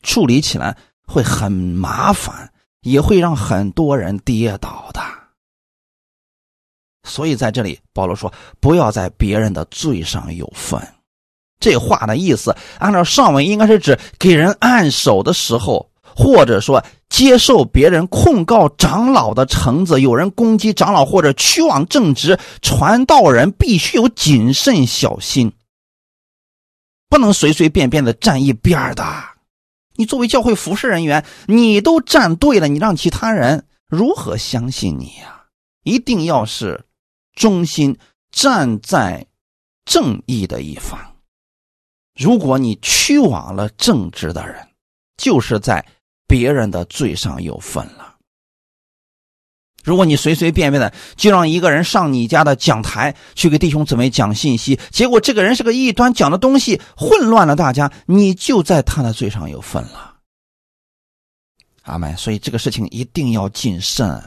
[0.03, 5.01] 处理起来会很麻烦，也会让很多人跌倒的。
[7.03, 10.81] 所以在这里，保罗说：“不要在别人的罪上有份。”
[11.59, 25.51] 这话的意思，按照上文应该是指给人按手的时候，或者说接受别人控告长老的橙子，有人攻击长老或者屈枉正直传道人，必须有谨慎小心，
[27.09, 29.03] 不能随随便便的站一边的。
[29.97, 35.45] 你作为教会服侍人员，你都站对了，你让其他人如何相信你呀？
[35.83, 36.85] 一定要是。
[37.33, 37.95] 忠心
[38.31, 39.27] 站在
[39.85, 40.99] 正义的一方。
[42.19, 44.67] 如果你屈枉了正直的人，
[45.17, 45.85] 就是在
[46.25, 48.16] 别人的罪上有份了。
[49.87, 60.17] 如果你随随便便的就让一个人上你家的讲台去给弟兄姊妹讲信息，结果这个人是个异端，讲的东西混乱了大家，你就在他的罪上有份了。
[61.83, 62.15] 阿门。
[62.17, 64.21] 所以这个事情一定要谨慎，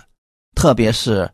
[0.56, 1.30] 特别是。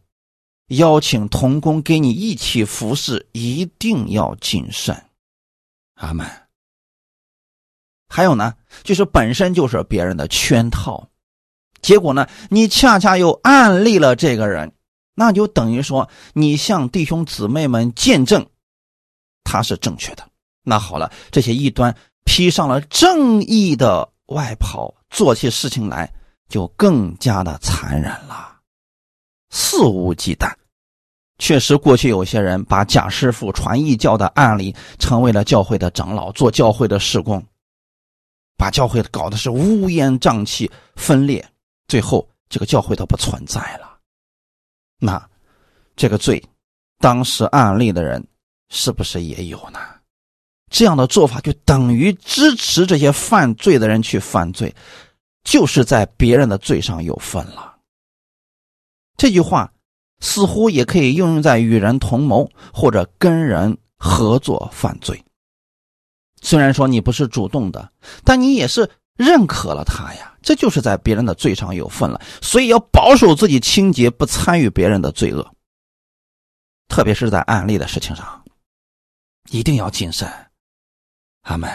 [0.70, 5.00] 邀请童工给你一起服侍，一定要谨慎，
[5.94, 6.26] 阿门。
[8.08, 11.08] 还有呢，就是本身就是别人的圈套，
[11.86, 14.72] 结果呢，你恰恰又暗立了这个人，
[15.14, 18.44] 那就等于说你向弟兄姊妹们见证
[19.44, 20.28] 他是正确的。
[20.64, 26.12] 那好了，这些异端披上了正义的外袍，做起事情来
[26.48, 28.56] 就更加的残忍了。
[29.50, 30.52] 肆无忌惮，
[31.38, 37.40] 确实，过去有些人把贾师傅传异教的案例成为了教会的长老，做教会的事工，
[38.56, 41.48] 把教会搞的是乌烟瘴气、分裂，
[41.88, 43.98] 最后这个教会都不存在了。
[44.98, 45.30] 那
[45.94, 46.42] 这个罪，
[46.98, 48.26] 当时案例的人
[48.70, 49.78] 是不是也有呢？
[50.70, 54.74] 这样的做法就等于支持这些犯罪的人去犯罪，
[55.44, 57.76] 就是在别人的罪上有份了。
[59.16, 59.72] 这句话
[60.20, 65.22] 似乎也可以应用在与人同谋或者跟人合作犯罪。
[66.42, 67.92] 虽然说你不是主动的，
[68.24, 72.20] 但你也是认可了他呀，这就是在别人的罪上有份了。
[72.40, 75.46] 所以要保守自己清洁，不参与别人的罪恶。
[76.88, 78.44] 特别是在案例的事情上，
[79.50, 80.28] 一定要谨慎。
[81.42, 81.70] 阿门！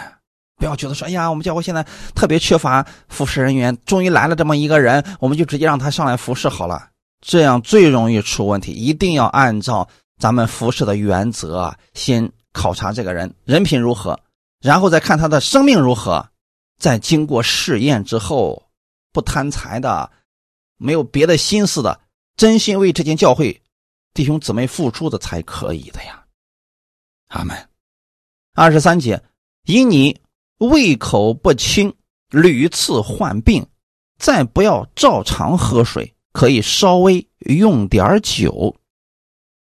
[0.58, 6.90] 不要觉得说，哎呀，我们教会现在特别缺乏服侍人员，终于来了这么一个人，我们就直接让他上来服侍好了。
[7.20, 9.88] 这样最容易出问题，一定要按照
[10.20, 14.20] 咱们服侍的原则，先考察这个人人品如何，
[14.62, 16.28] 然后再看他的生命如何，
[16.82, 18.68] 在经过试验之后，
[19.14, 20.12] 不贪财的，
[20.78, 22.02] 没有别的心思的，
[22.36, 23.62] 真心为这间教会
[24.16, 26.26] 弟兄姊妹付出的才可以的呀。
[27.28, 27.56] 阿门。
[28.56, 29.22] 二十三节，
[29.66, 30.20] 因你
[30.58, 31.94] 胃口不清，
[32.32, 33.64] 屡次患病，
[34.18, 36.12] 再不要照常喝水。
[36.34, 38.74] 可以稍微用点酒。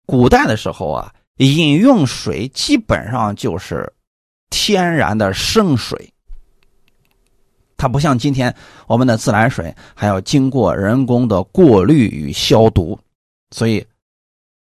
[0.07, 3.93] 古代的时候啊，饮用水基本上就是
[4.49, 6.12] 天然的生水，
[7.83, 8.55] 它不像今天
[8.87, 12.97] 我们的自来水还要经过人工的过滤与消毒，
[13.51, 13.85] 所以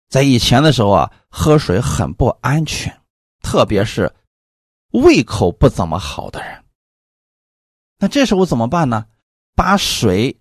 [0.10, 2.92] 在以前的时候啊，喝水很不安全，
[3.44, 4.12] 特别是
[4.94, 6.64] 胃口不怎么好的人。
[8.00, 9.06] 那这时候怎么办呢？
[9.56, 10.36] 把水。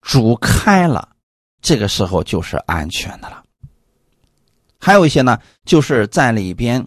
[0.00, 1.16] 煮开了，
[1.60, 3.44] 这个时候就是安全的了。
[4.78, 6.86] 还有一些呢，就是在里边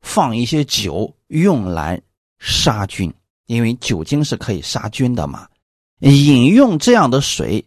[0.00, 2.00] 放一些酒，用来
[2.38, 3.12] 杀菌，
[3.48, 5.48] 因为酒精是可以杀菌的嘛。
[5.98, 7.66] 饮用这样的水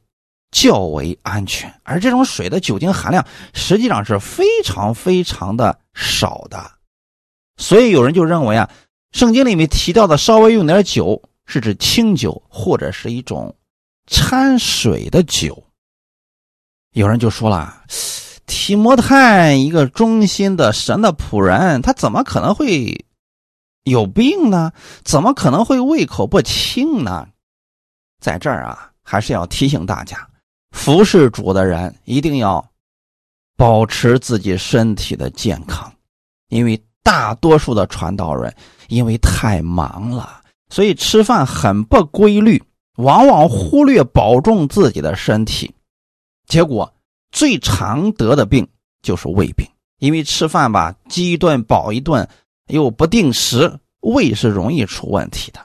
[0.52, 6.72] 较为安全，而这种水的酒精含量实际上是非常非常的少的。
[7.58, 8.70] 所以有人就认为啊，
[9.12, 13.54] 圣经里面提到的稍微用点酒，是指清酒或者是一种。
[14.08, 15.64] 掺水的酒，
[16.92, 17.84] 有人就说了
[18.46, 23.06] ：“提摩太一个忠心的神的仆人，他怎么可能会
[23.84, 24.72] 有病呢？
[25.04, 27.28] 怎么可能会胃口不清呢？”
[28.22, 30.30] 在这儿啊，还是要提醒大家，
[30.72, 32.64] 服侍主的人一定要
[33.58, 35.92] 保持自己身体的健康，
[36.50, 38.56] 因为大多数的传道人
[38.90, 42.62] 因为太忙了，所以吃饭很不规律。
[42.98, 45.74] 往往忽略保重自己的身体，
[46.46, 46.94] 结果
[47.32, 48.68] 最常得的病
[49.02, 49.66] 就是胃病，
[49.98, 52.28] 因为吃饭吧饥一顿饱一顿，
[52.68, 55.60] 又不定时，胃是容易出问题的。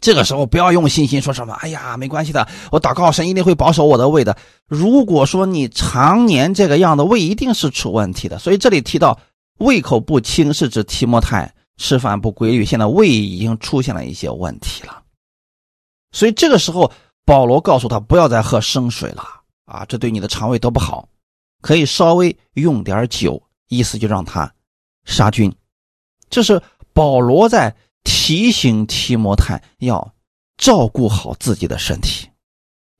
[0.00, 4.34] 这个时候不要用信心说什么，哎呀，没关系的，我祷告神一定会保守我的胃的。
[4.66, 8.38] 如果说你常年这个样的，胃一定是出问题的。
[8.38, 9.20] 所以这里提到
[9.58, 15.02] 胃口不清，是指提摩太吃饭不规律，现在胃已经出现了一些问题了。
[16.12, 16.90] 所以这个时候，
[17.26, 19.22] 保罗告诉他不要再喝生水了
[19.66, 21.06] 啊，这对你的肠胃都不好，
[21.60, 24.50] 可以稍微用点酒，意思就让他
[25.04, 25.54] 杀菌。
[26.30, 26.62] 这是
[26.94, 27.76] 保罗在。
[28.02, 30.14] 提醒提摩太要
[30.56, 32.26] 照顾好自己的身体，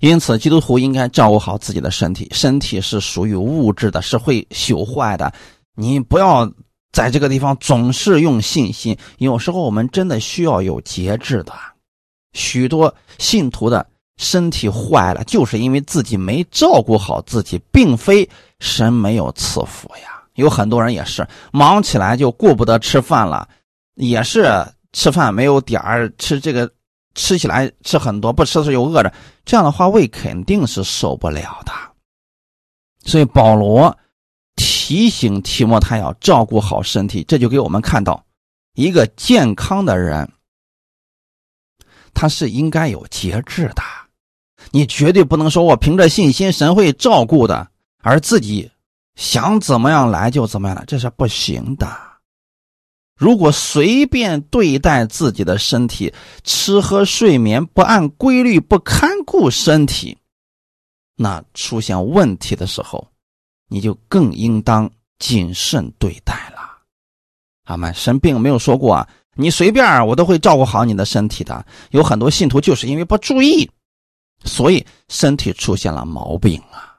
[0.00, 2.28] 因此基督徒应该照顾好自己的身体。
[2.32, 5.32] 身体是属于物质的，是会朽坏的。
[5.74, 6.46] 你不要
[6.92, 11.52] 在这个地方总是用信心，有时候我们真的需要有节制的。
[12.34, 13.84] 许多信徒的
[14.18, 20.19] 身体坏了，就是因为自己没照顾好自己，并非神没有赐福呀。
[20.40, 23.48] 有很多人也是忙起来就顾不得吃饭了，
[23.94, 24.50] 也是。
[24.92, 26.68] 吃饭没有点儿吃，这个
[27.14, 31.70] 吃起来吃很多，不吃的时候又饿着，这样的话胃肯定是受不了的。
[33.04, 33.96] 所以保罗
[34.56, 38.24] 提醒提摩太要照顾好身体，这就给我们看到，
[38.74, 40.28] 一个健康的人，
[42.12, 43.82] 他是应该有节制的。
[44.72, 47.68] 你绝对不能说我凭着信心神会照顾的，
[48.02, 48.68] 而自己
[49.20, 51.86] 想怎么样来就怎么样来，这是不行的。
[53.14, 56.10] 如果随便对待自己的身体，
[56.42, 60.16] 吃喝睡眠不按规律，不看顾身体，
[61.16, 63.06] 那出现问题的时候，
[63.68, 66.78] 你就更应当谨慎对待了。
[67.66, 67.92] 阿门。
[67.92, 71.62] 神并没有说过啊，你随便我都会照顾好你的身体的。
[71.90, 73.70] 有很多信徒就是因为不注意，
[74.46, 76.89] 所以身体出现了毛病啊。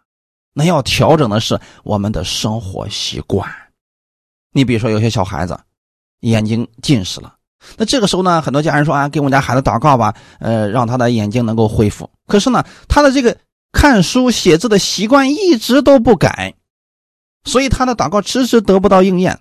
[0.54, 3.50] 那要调整的是我们的生活习惯。
[4.52, 5.60] 你比如说，有些小孩子。
[6.22, 7.34] 眼睛近视了，
[7.78, 12.08] 那这个时候呢，很多家人说啊，给我们家孩子祷告吧，呃，让他的眼睛能够恢复。
[12.28, 13.36] 可是呢，他的这个
[13.72, 16.54] 看书写字的习惯一直都不改，
[17.44, 19.40] 所以他的祷告迟迟得不到应验，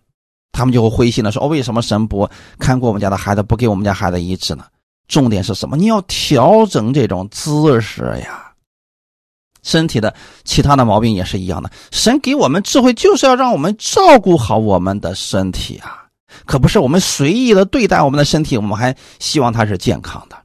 [0.53, 2.27] 他们就会灰心了，说哦，为什么神不
[2.59, 4.65] 看过我们家的孩子，不给我们家孩子医治呢？
[5.07, 5.77] 重点是什么？
[5.77, 8.50] 你要调整这种姿势呀。
[9.63, 16.07] 身体的其他的毛病也是一样的，神给我们智慧，就是要让我们照顾好我们的身体啊。
[16.47, 20.37] 可不是我们随意的对待我们的身体，我们还希望它是健康的。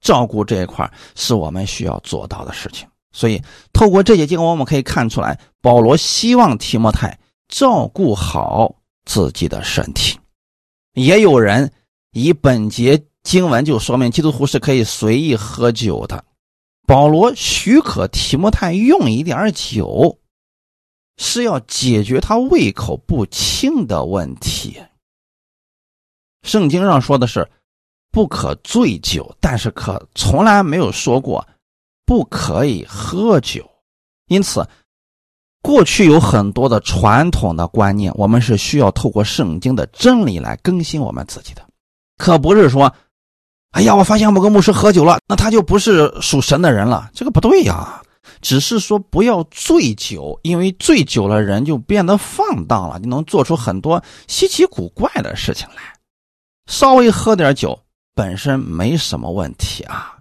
[0.00, 2.86] 照顾这一块是我们需要做到的事情。
[3.10, 8.74] 所以，透过这些经文，我们可以看出来，保罗希望提摩太照顾好
[9.06, 10.18] 自己的身体。
[10.92, 11.72] 也有人
[12.12, 16.22] 以本节经文就说明基督徒是可以随意喝酒的。
[16.88, 20.18] 保罗许可提摩太用一点酒，
[21.18, 24.82] 是要解决他胃口不清的问题。
[26.42, 27.46] 圣经上说的是
[28.10, 31.46] 不可醉酒，但是可从来没有说过
[32.06, 33.70] 不可以喝酒。
[34.28, 34.66] 因此，
[35.60, 41.62] 过去有很多的传统的观念，我们是需要透过圣经的真理来更新我们自己的。
[42.16, 42.90] 可不是说，
[43.72, 47.10] 哎呀，我发现某个牧师喝酒了，那他就不是属神的人了。
[47.12, 48.02] 这个不对呀，
[48.40, 55.82] 只是说不要醉酒，因为醉酒了人就变得放荡了，就能做出很多稀奇古怪的事情来。
[56.66, 57.78] 稍微喝点酒
[58.14, 60.16] 本身没什么问题啊。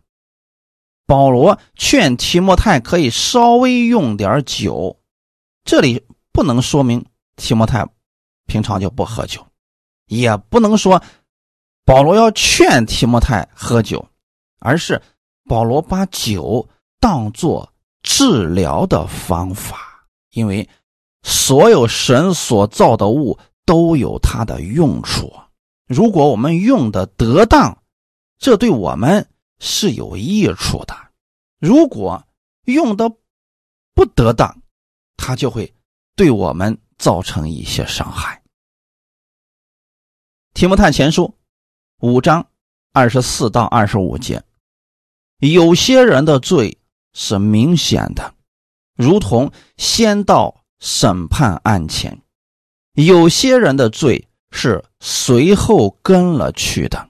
[1.06, 5.00] 保罗劝提摩太可以稍微用点酒，
[5.64, 7.06] 这里不能说明
[7.38, 7.88] 提摩太
[8.46, 9.46] 平常就不喝酒，
[10.08, 11.02] 也不能说
[11.88, 14.06] 保罗要劝提摩太喝酒，
[14.60, 15.02] 而是
[15.46, 16.68] 保罗把酒
[17.00, 17.72] 当作
[18.04, 20.68] 治疗的方法，因为
[21.24, 25.34] 所有神所造的物都有它的用处。
[25.88, 27.82] 如果我们用的得当，
[28.38, 29.26] 这对我们
[29.60, 30.94] 是有益处的；
[31.58, 32.22] 如果
[32.66, 33.10] 用的
[33.94, 34.62] 不得当，
[35.16, 35.74] 它就会
[36.18, 38.44] 对我们造成一些伤害。
[40.54, 41.34] 提摩太前书
[42.00, 42.48] 五章
[42.94, 44.44] 二十四到二十五节，
[45.40, 46.78] 有些人的罪
[47.14, 48.34] 是明显的，
[48.96, 52.18] 如同先到审判案前；
[52.94, 54.28] 有些人的罪。
[54.50, 57.10] 是随后跟了去的，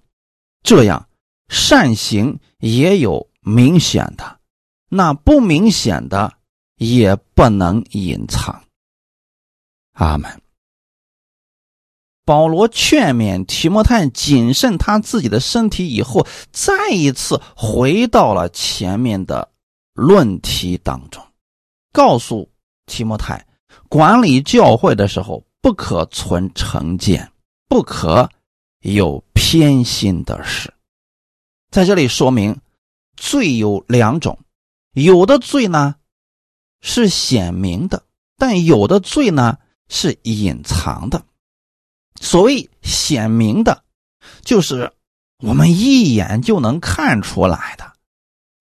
[0.63, 1.07] 这样
[1.49, 4.39] 善行也有明显的，
[4.89, 6.33] 那不明显的
[6.77, 8.63] 也不能隐藏。
[9.93, 10.41] 阿门。
[12.27, 19.49] 保罗劝勉提摩太谨慎他自己的身体，以后再一次回到了前面的
[19.93, 21.25] 论题当中。
[21.93, 22.49] 告诉
[22.85, 23.47] 提摩太，
[23.87, 27.31] 管理教会的时候不可存成见，
[27.69, 28.29] 不可
[28.81, 30.73] 有偏心的事。
[31.71, 32.59] 在这里说明，
[33.15, 34.37] 罪有两种，
[34.91, 35.95] 有的罪呢
[36.81, 38.03] 是显明的，
[38.37, 39.57] 但有的罪呢
[39.87, 41.23] 是隐藏的。
[42.19, 43.83] 所谓显明的，
[44.43, 44.91] 就是
[45.43, 47.85] 我们一眼就能看出来的；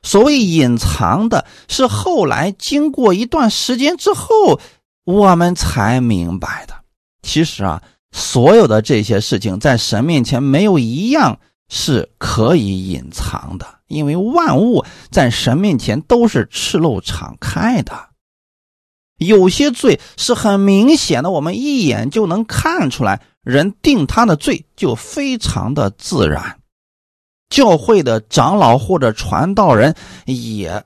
[0.02, 4.60] 所谓隐藏的，是后来经过一段时间之后，
[5.04, 6.74] 我们才明白的。
[7.22, 7.82] 其实啊，
[8.12, 18.10] 所有的这些事情，在神面前没有一样是可以隐藏的，因为万物在神面前都是赤露敞开的。
[19.18, 23.22] 有些罪是很明显的，我们一眼就能看出来。
[23.46, 26.58] 人定他的罪就非常的自然，
[27.48, 29.94] 教会的长老或者传道人
[30.24, 30.84] 也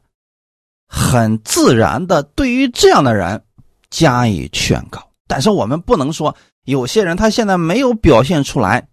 [0.87, 3.43] 很自然的对于这样的人
[3.89, 5.11] 加以劝告。
[5.27, 6.37] 但是我们不能说
[6.67, 8.87] 有些人他现在没有表现出来，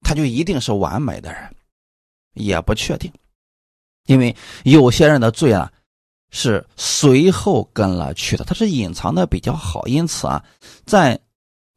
[0.00, 1.54] 他就一定是完美的人，
[2.34, 3.12] 也不确定，
[4.06, 5.70] 因为有些人的罪啊
[6.30, 10.44] 是随后跟了去的，他是隐藏的比较好，因此啊，
[10.84, 11.16] 在。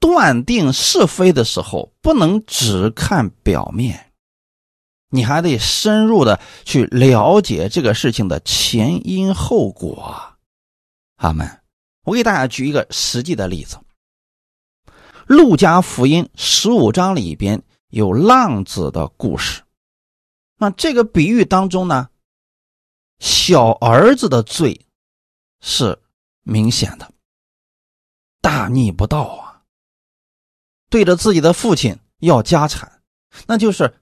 [0.05, 4.13] 断定是非的时候，不能只看表面，
[5.09, 10.37] 你还得深入的去了解这个事情的前因后果。
[11.15, 11.59] 阿门。
[12.03, 13.77] 我给大家举一个实际的例子，
[15.25, 19.63] 《路加福音》十五章里边有浪子的故事。
[20.59, 22.09] 那这个比喻当中呢，
[23.17, 24.85] 小儿子的罪
[25.61, 25.97] 是
[26.43, 27.11] 明显的，
[28.39, 29.44] 大逆不道啊。
[30.89, 33.01] 对着自己的父亲要家产，
[33.47, 33.93] 那就是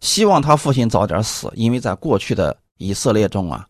[0.00, 3.66] 希望他父亲早点死，因为在过去的以色列中啊，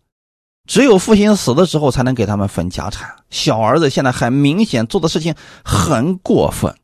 [0.66, 3.14] 只有父亲死的时候才能给他们分家产。
[3.30, 5.34] 小儿子现在很明显做的事情
[5.64, 6.74] 很过分，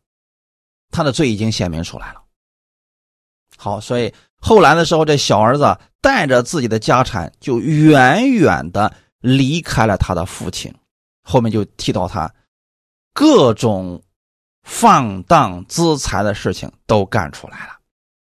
[0.90, 2.22] 他的罪已经显明出来了。
[3.56, 10.72] 好，所以后来的时候，这小儿子带着自己的家产就远远的离开了他的父亲。
[11.22, 12.32] 后面就提到他
[13.14, 14.02] 各种。
[14.64, 17.78] 放荡资财的事情都干出来了。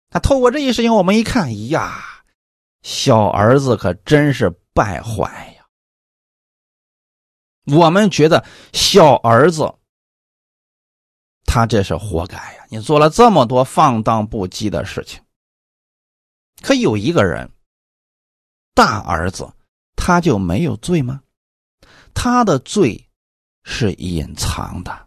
[0.10, 2.24] 他透过这些事情，我们一看，呀，
[2.82, 5.66] 小儿子可真是败坏呀！
[7.66, 9.74] 我们觉得小儿子
[11.46, 12.66] 他这是活该呀！
[12.70, 15.24] 你做了这么多放荡不羁的事情，
[16.62, 17.52] 可有一个人，
[18.74, 19.52] 大儿子，
[19.96, 21.22] 他就没有罪吗？
[22.14, 23.10] 他的罪
[23.64, 25.05] 是隐藏的。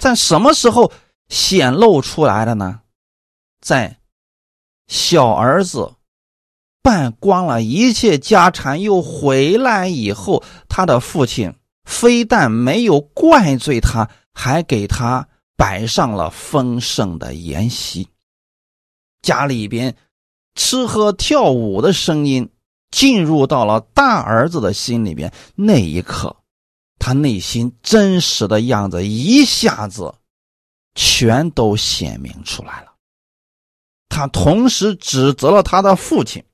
[0.00, 0.90] 在什么时候
[1.28, 2.80] 显露出来的呢？
[3.60, 3.98] 在
[4.88, 5.92] 小儿子
[6.82, 18.08] 败光了一切家产又回来以后，他的父亲非但没有怪罪他，还给他摆上了丰盛的筵席。
[19.20, 19.94] 家里边
[20.54, 22.50] 吃喝跳舞的声音
[22.90, 26.34] 进入到了大儿子的心里边，那一刻。
[27.00, 30.14] 他内心真实的样子一下子
[30.94, 32.92] 全都显明出来了。
[34.10, 36.44] 他同时指责了他的父亲：“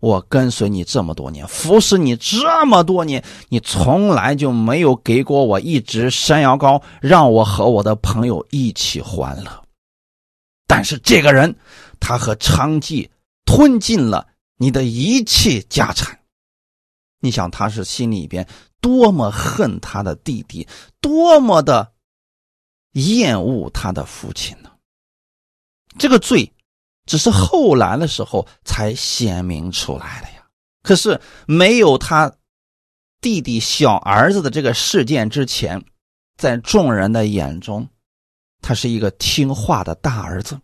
[0.00, 9.64] 我跟随你这么多年，服侍你这么多年，你从来就没有给过我一只山羊羔，让我和我的朋友一起欢乐。
[10.66, 11.54] 但是这个人，
[12.00, 13.10] 他和娼妓
[13.44, 14.26] 吞尽了
[14.56, 16.20] 你的一切家产。
[17.20, 18.48] 你想，他是心里边。”
[18.82, 20.68] 多么恨他的弟弟，
[21.00, 21.92] 多么的
[22.92, 24.70] 厌恶他的父亲呢？
[25.98, 26.52] 这个罪
[27.06, 30.46] 只是后来的时候才显明出来的呀。
[30.82, 32.34] 可是没有他
[33.20, 35.84] 弟弟小儿子的这个事件之前，
[36.36, 37.88] 在众人的眼中，
[38.60, 40.60] 他是一个听话的大儿子，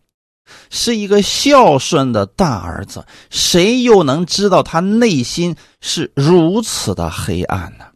[0.69, 3.05] 是一个孝顺的大儿子。
[3.29, 7.88] 谁又能知道他内心是如此的黑暗呢？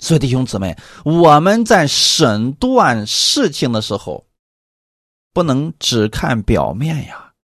[0.00, 4.26] 所以，弟兄姊妹，我们在审断事情的时候，
[5.34, 7.34] 不能只看表面呀。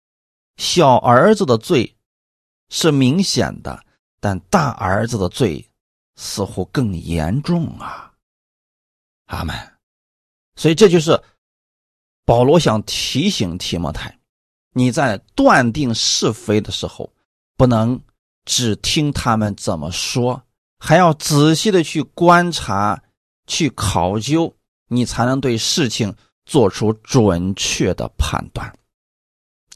[0.57, 1.95] 小儿子的罪
[2.71, 3.85] 是明显的，
[4.21, 5.71] 但大儿子的罪
[6.17, 8.11] 似乎更严重啊。
[9.27, 9.55] 阿门。
[10.57, 11.23] 所以，这就是
[12.25, 14.19] 保罗想提醒提摩太：
[14.73, 17.13] 你在断定是非的时候，
[17.59, 18.01] 不能
[18.47, 20.43] 只听他们怎么说。
[20.79, 23.03] 还要仔细的去观察、
[23.47, 24.55] 去考究，
[24.89, 26.15] 你才能对事情
[26.45, 28.73] 做出准确的判断。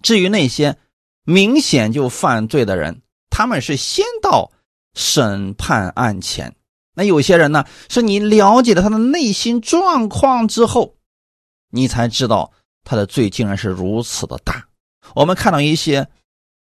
[0.03, 0.77] 至于那些
[1.25, 4.51] 明显就犯罪的人，他们是先到
[4.95, 6.55] 审判案前，
[6.95, 10.97] 那有些人呢，是你了解了他的内心状况之后，
[11.71, 12.53] 你才知道
[12.85, 14.67] 他的罪竟然是如此的大。
[15.15, 16.09] 我们看到一些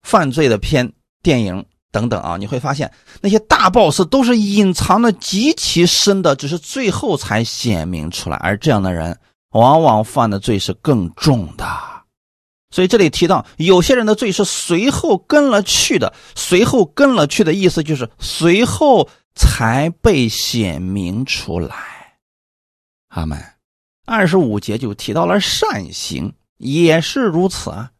[0.03, 1.65] 犯罪的片、电影
[1.95, 2.91] 等等啊，你会发现
[3.21, 8.35] 那些大 boss 都是隐藏的极其深的，只是最后才显明出来。
[8.35, 9.17] 而这样的人，
[9.51, 11.65] 往往犯的罪是更重的。
[12.69, 21.77] 所以这里提到有些人的罪是随后跟了去的，随后跟了去的意思就是随后才被显明出来。
[23.07, 23.41] 阿门。
[24.05, 27.91] 二十五节就提到了善行，也是如此啊。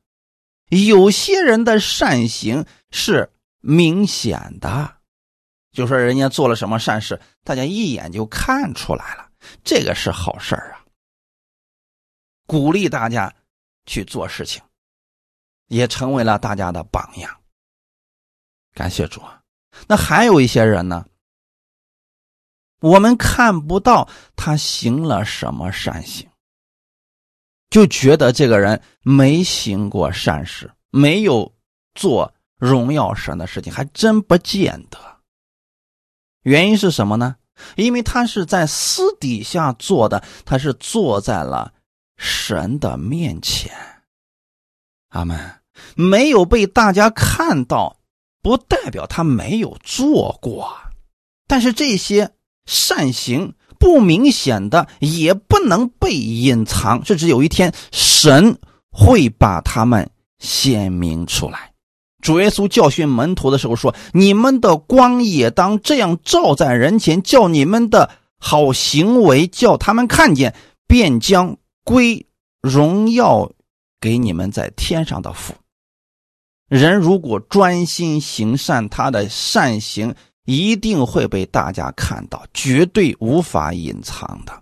[0.70, 3.30] 有些人的善行是
[3.68, 4.98] 明显的，
[5.72, 9.28] 就说人家做了什么善事，大家一眼就看出来了，
[9.64, 10.86] 这个是好事啊。
[12.46, 13.34] 鼓励大家
[13.88, 14.62] 去做事情，
[15.66, 17.42] 也成为了大家的榜样。
[18.76, 19.42] 感谢主啊！
[19.88, 21.04] 那还有一些人呢，
[22.82, 26.30] 我们看不到他行了什么善行。
[27.72, 31.52] 就觉得这个人没行过善事，没有
[31.96, 34.98] 做荣耀神的事情，还真不见得。
[36.44, 37.36] 原因是什么呢？
[37.76, 41.74] 因为他是在私底下做的，他是坐在了
[42.18, 43.72] 神的面前。
[45.10, 45.62] 阿门。
[45.96, 47.98] 没有被大家看到，
[48.42, 50.76] 不代表他没有做过。
[51.48, 52.32] 但是这些
[52.66, 53.56] 善行。
[53.78, 58.58] 不明显的也不能被隐藏，甚至有一天神
[58.90, 61.74] 会把他们显明出来。
[62.26, 68.10] 主耶稣教训门徒的时候说：“你们的光也当这样照在人前，叫你们的
[68.40, 70.56] 好行为叫他们看见，
[70.88, 72.26] 便将归
[72.62, 73.52] 荣耀
[74.02, 75.54] 给你们在天上的父。”
[76.68, 80.16] 人如果专心行善，他的善行。
[80.48, 84.54] 一定会被大家看到，绝对无法隐藏的。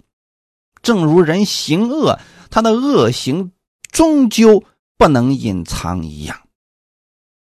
[0.81, 2.17] 正如人行恶，
[2.49, 3.51] 他的恶行
[3.91, 4.63] 终究
[4.97, 6.39] 不能隐藏一样。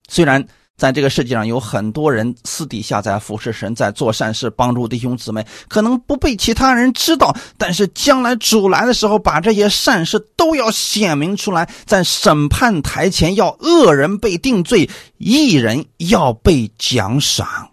[0.08, 0.46] 虽然
[0.78, 14.88] 在这个世界上有很多人私底下在服侍神，在做善事，帮助弟兄姊妹，可能不被其他人知道，但是将来主来的时候，把这些善事都要显明出来，在审判台前，要恶人被定罪，
[15.18, 17.72] 义人要被奖赏。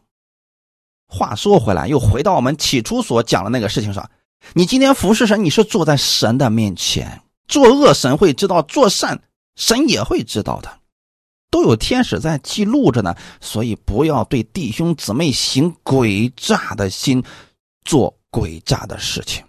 [1.06, 4.08] 话说回来，又回到我们起初所讲的那个事情上。
[4.54, 9.20] 你今天服侍神，你是坐在神的面前，作恶神会知道，做善
[9.56, 10.70] 神也会知道的，
[11.54, 13.14] 都有天使在记录着呢。
[13.40, 17.22] 所以不要对弟兄姊妹行诡诈的心，
[17.84, 19.44] 做诡诈的事情。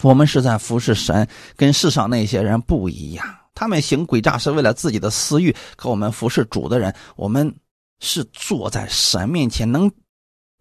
[0.00, 3.38] 我们是在服侍神，跟世上那些人不一样。
[3.54, 7.54] 他们行诡诈是为了自己的私欲，可我们服侍主的人，我们
[8.00, 9.92] 是坐在神面前能。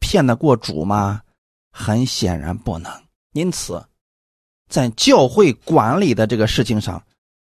[0.01, 1.21] 骗得过主吗？
[1.71, 2.91] 很显然不能。
[3.31, 3.81] 因此，
[4.69, 7.01] 在教会管理的这个事情上，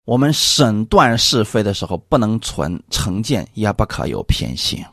[0.04, 4.84] 我们审断是非的时候，不能存成见，也不可有偏心。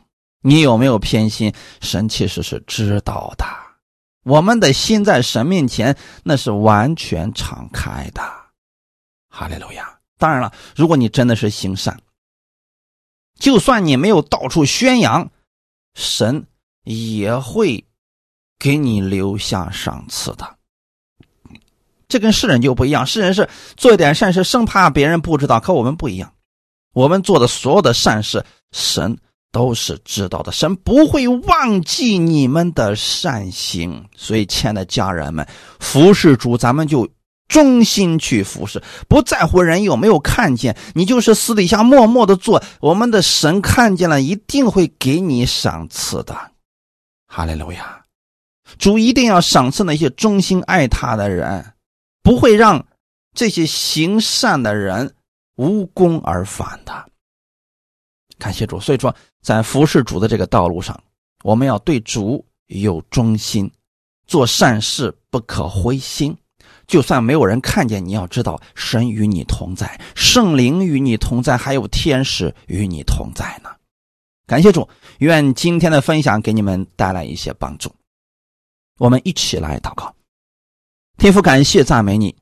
[0.42, 1.52] 你有没有偏心？
[1.80, 3.44] 神其实是知道的。
[4.24, 8.22] 我们的心在神面前，那是完全敞开的。
[9.28, 9.98] 哈利路亚！
[10.18, 11.98] 当然了，如果你真的是行善，
[13.38, 15.30] 就算你没有到处宣扬，
[15.94, 16.46] 神。
[16.84, 17.86] 也会
[18.58, 20.58] 给你留下赏赐的。
[22.12, 25.58] 这跟世人就不一样，世人是做一点善事，生怕别人不知道。
[25.58, 26.30] 可我们不一样，
[26.92, 29.16] 我们做的所有的善事，神
[29.50, 34.04] 都是知道的，神不会忘记你们的善行。
[34.14, 35.46] 所以，亲爱的家人们，
[35.80, 37.08] 服侍主，咱们就
[37.48, 46.36] 忠心去服侍，不在乎人有没有看见，你就是私底下默默的做，我们的神看见了，一定会给你赏赐的。
[47.26, 48.02] 哈利路亚，
[48.76, 51.71] 主一定要赏赐那些忠心爱他的人，
[52.22, 52.86] 不会让
[53.34, 55.14] 这些行善的人
[55.56, 57.08] 无功而返的。
[58.38, 61.00] 感谢主，所以说在服侍主的这个道路上，
[61.44, 63.70] 我们要对主有忠心，
[64.26, 66.36] 做善事不可灰心。
[66.88, 73.70] 就算没有人看见，你要知道神与你同在，圣灵与你同在，还有天使与你同在呢。
[74.46, 74.86] 感谢主，
[75.18, 77.94] 愿今天的分享给你们带来一些帮助。
[78.98, 80.14] 我们一起来祷告，
[81.18, 82.34] 天父，感谢赞美你，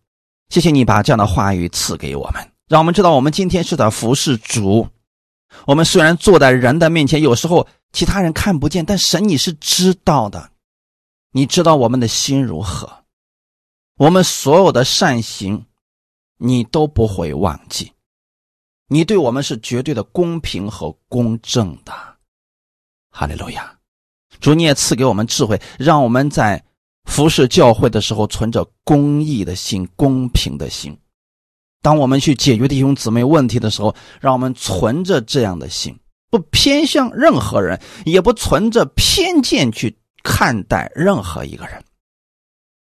[0.49, 4.89] 谢谢你把这样的话语赐给我们，让我们知道我们今天是在服侍主。
[5.67, 10.51] 我们虽然坐在人的面前，有时候其他人看不见，但神你是知道的，
[11.33, 13.05] 你知道我们的心如何，
[13.97, 15.67] 我们所有的善行，
[16.39, 17.93] 你都不会忘记。
[18.87, 21.93] 你对我们是绝对的公平和公正的，
[23.11, 23.77] 哈利路亚！
[24.41, 26.65] 主，你也赐给我们智慧，让我们在
[27.05, 30.97] 服侍教会的时候存着公义的心、公平的心。
[31.83, 35.99] 当我们去解决弟兄姊妹问题的时候，让我们存着这样的心，
[36.31, 41.83] 不偏向任何人，也不存着偏见去看待任何一个人。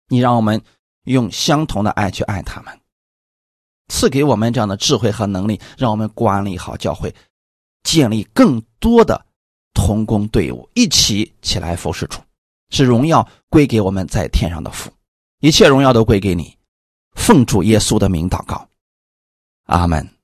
[0.07, 0.61] 你让我们
[1.03, 2.79] 用相同的爱去爱他们，
[3.89, 7.13] 赐给我们这样的智慧和能力，让我们管理好教会，
[7.83, 9.25] 建立更多的。
[9.73, 12.19] 同工队伍一起起来服侍主，
[12.69, 14.91] 是荣耀归给我们在天上的父，
[15.39, 16.57] 一切荣耀都归给你。
[17.13, 18.67] 奉主耶稣的名祷告，
[19.65, 20.16] 阿门。